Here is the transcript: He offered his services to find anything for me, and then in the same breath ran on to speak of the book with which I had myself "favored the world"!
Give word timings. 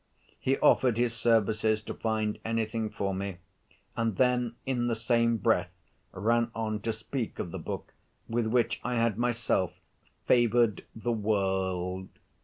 He 0.39 0.57
offered 0.57 0.97
his 0.97 1.13
services 1.13 1.83
to 1.83 1.93
find 1.93 2.39
anything 2.43 2.89
for 2.89 3.13
me, 3.13 3.37
and 3.95 4.15
then 4.17 4.55
in 4.65 4.87
the 4.87 4.95
same 4.95 5.37
breath 5.37 5.75
ran 6.11 6.49
on 6.55 6.79
to 6.79 6.91
speak 6.91 7.37
of 7.37 7.51
the 7.51 7.59
book 7.59 7.93
with 8.27 8.47
which 8.47 8.79
I 8.83 8.95
had 8.95 9.19
myself 9.19 9.73
"favored 10.25 10.85
the 10.95 11.11
world"! 11.11 12.09